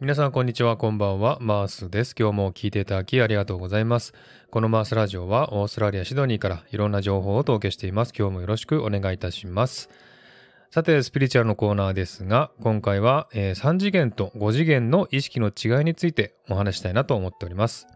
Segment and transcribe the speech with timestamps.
[0.00, 2.14] 皆さんこんにちは、こんばんは、マースです。
[2.18, 4.14] 今日も聞いていただきありがとうございます。
[4.50, 8.14] このマースラジオはオーストラリア・シドニーからいろんな情報をお届けしています。
[8.18, 9.90] 今日もよろしくお願いいたします。
[10.70, 17.86] さて、スピリチュアルのコーナーですが、今回は、え3次元と5次元の意識の違いについてお話したいなと思っております。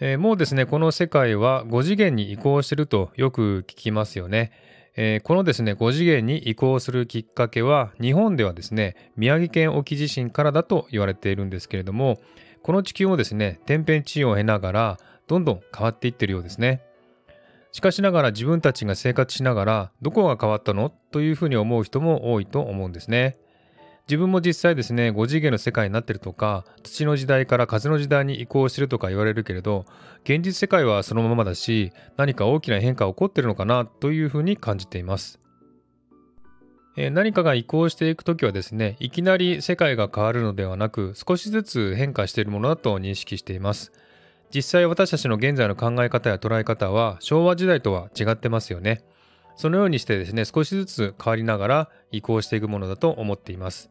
[0.00, 4.52] えーもうですね、この世界は5次元に移行してるとよく聞きますよね。
[4.98, 12.18] えーこのですね、5次元に移行するきっかけは、日本ではですね、宮城県沖地震からだと言われているんですけれども、
[12.62, 16.82] この地球もですね、天変地異を経ながら、どんどん変わっていってるようですね。
[17.72, 20.90] しかしながら自分たちが生活しながら、どこが変わったの？
[21.10, 23.36] というふうに思う人も多いと思うんですね。
[24.08, 29.84] 自分も実際ですね、5次元の世界になってるとか、土の時代から風の時代に移行してるとか言われるけれど、
[30.22, 35.40] 現実世界はそのままだし、何か大きな変化が起こってるのかなというふうに感じています。
[36.96, 43.90] えー何かが移行していくときはですね、いきなり世界が変わるのではなく、少しずつ変化しているものだと認識しています。
[44.54, 49.02] 実際私たちの現在の考え方や捉え方は昭和時代とは違ってますよね。
[49.56, 53.88] そのようにしてですね、少しずつ変わりながら移行していくものだと思っています。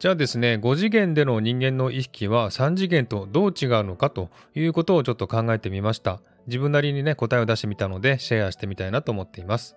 [0.00, 6.22] じゃあですね、5次元での人間の意識は3次元とどう違うのかということをちょっと考えてみました。
[6.46, 9.76] 自分なりにね、答えを出してみたのでシェアしてみたいなと思っています。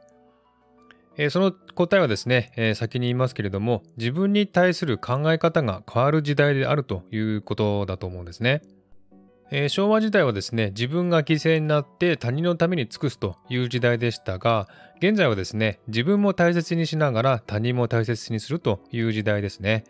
[1.18, 8.62] えーその答えはですね、えー先に言いますけれども、自分に対する考え方が変わる時代であるということだと思うんですね。
[9.52, 14.70] えー昭和時代はですね、自分が犠牲になって他人のために尽くすという時代でしたが、
[15.00, 19.84] 現在はですね、自分も大切にしながら他人も大切にするという時代ですね。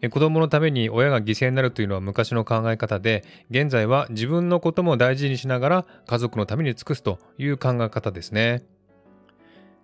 [0.00, 8.64] え子供のために親が犠牲になるというのは昔の考え方で、現在は自分のことも大事にしながら家族のために尽くすという考え方ですね。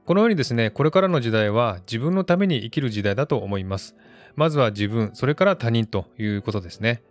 [0.04, 3.94] このようにですね、これからの時代は自分のために生きる時代だと思います。
[4.34, 7.02] まずは自分、それから他人ということですね。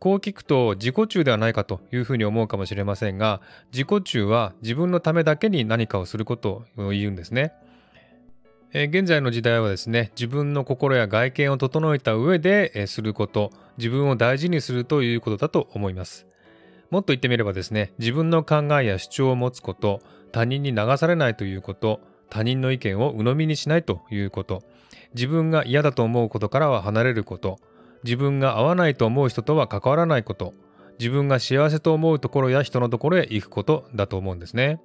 [0.00, 3.40] こう聞くと自己中ではないかというふうに思うかもしれませんが、
[3.70, 7.52] 自己中は自分のためだけに何かをすることを言うんですね。
[8.72, 16.26] えー現在の時代はですね、自分の心や外見を整えた上で、えーすること、自分を大事にするということだと思います。
[16.90, 24.62] もっと言ってみればですね、自分の考えや主張を持つこと、他人に流されないということ、他人の意見を鵜呑みにしないということ、
[25.14, 27.58] 自分が嫌だと思うことからは離れること、
[28.04, 30.54] 自分が合わないと思う人とは関わらないこと、
[31.00, 34.80] 自分が幸せと思うところや人のところへ行くことだと思うんですね。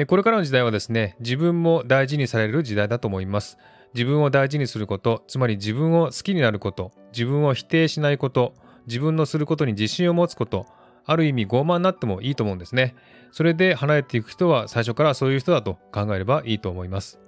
[0.00, 3.58] えこれからの時代はですね、自分も大事にされる時代だと思います。
[3.94, 8.54] 自分を大事にすること、つまり自分を好きになること、自分を否定しないこと、
[8.86, 10.66] 自分のすることに自信を持つこと、
[11.04, 12.94] ある意味傲慢になってもいいと思うんですね。
[13.32, 17.18] それで離れていく人は最初からそういう人だと考えればいいと思います。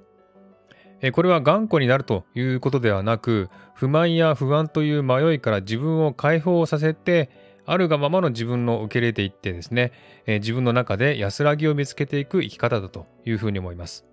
[1.03, 7.31] えこれは頑固になるということではなく、不満や不安という迷いから自分を解放させて、
[7.73, 9.93] あるがままの自分の受け入れていってですね、
[10.27, 14.05] えー自分の中で安らぎを見つけていく生き方だというふうに思います。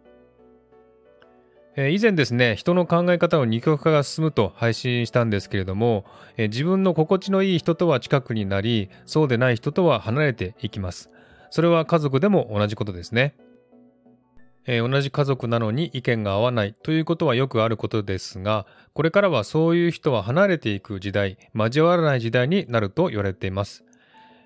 [1.75, 6.05] えー以前ですね、人の考え方を二極化が進むと配信したんですけれども、
[6.37, 11.09] えー自分の心地のいい人とは近くになり、そうでない人とは離れていきます。
[11.49, 13.33] それは家族でも同じことですね。
[14.67, 23.85] えー同じ家族なのに意見が合わないということはよくあることですが、これからはそういう人は離れていく時代、交わらない時代になると言われています。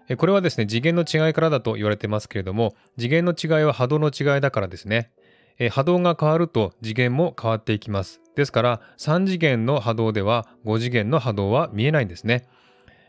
[0.08, 5.12] えーこれはですね、次元の違いからだと言われてますけれども、次元の違いは波動の違いだからですね。
[5.58, 8.22] えー波動が変わると次元も変わっていきます。
[8.36, 12.46] ですから、3次元の波動では5次元の波動は見えないんですね。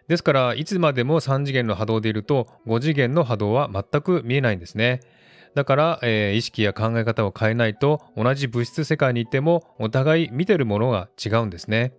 [0.09, 5.01] ですから、いつまでも3次元の波動でいると、5次元の波動は全く見えないんですね。
[5.55, 11.93] だから、えー意識や考え方を変えないと、同じ物質世界にいても、お互い見てるものが違うんですね。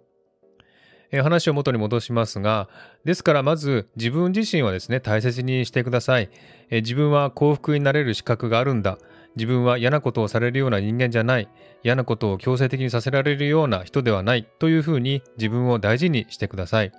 [1.11, 2.67] えー話を元に戻しますが、
[3.05, 6.29] ですからまず自分自身はですね、大切にしてください。
[6.69, 8.97] えー自分は幸福になれる資格があるんだ。
[9.35, 11.47] 自分は嫌なことをされるような人間じゃない。
[11.83, 14.47] 嫌なことを強制的にさせられるような人ではない。
[14.59, 16.91] というふうに自分を大事にしてください。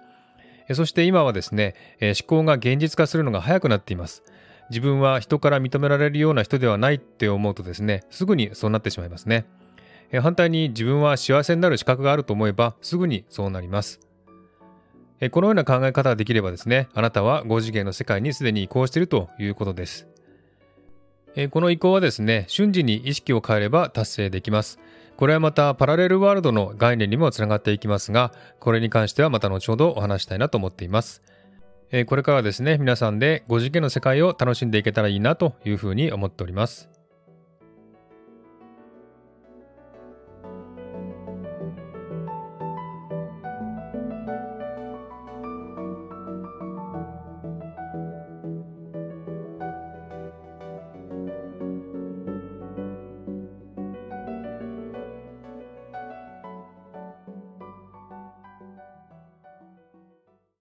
[0.72, 4.22] そして今はですね、思考が現実化するのが早くなっています。
[4.70, 9.46] 自分は人から認められるような人ではないって思うとですね、すぐにそうなってしまいますね。
[10.10, 14.00] えー反対に自分は幸せになる資格があると思えば、すぐにそうなります。
[15.20, 20.06] えーこのような考え方ができればですね、あなたは5次元の世界にすでに移行しているということです。
[21.36, 24.78] えーこの移行はですね、瞬時に意識を変えれば達成できます。
[25.16, 31.22] これはまたパラレルワールドの概念にもつながっていきますが、これに関してはまた後ほどお話したいなと思っています。
[31.96, 36.93] えこれからですね、皆さんでご次元の世界を楽しんでいけたらいいなというふうに思っております。